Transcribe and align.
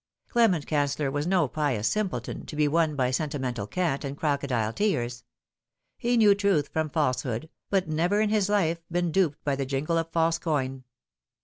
Clement 0.29 0.65
Canceller 0.65 1.11
was 1.11 1.27
no 1.27 1.47
pious 1.47 1.87
simpleton, 1.87 2.43
to 2.47 2.55
be 2.55 2.67
won 2.67 2.95
by 2.95 3.11
senti 3.11 3.37
mental 3.37 3.67
cant 3.67 4.03
and 4.03 4.17
crocodile 4.17 4.73
tears. 4.73 5.23
He 5.95 6.17
knew 6.17 6.33
truth 6.33 6.69
from 6.69 6.89
falsehood, 6.89 7.51
had 7.71 7.87
never 7.87 8.19
in 8.19 8.31
his 8.31 8.49
life 8.49 8.79
been 8.91 9.11
duped 9.11 9.43
by 9.43 9.55
the 9.55 9.65
jingle 9.67 9.99
of 9.99 10.09
false 10.11 10.39
coin. 10.39 10.85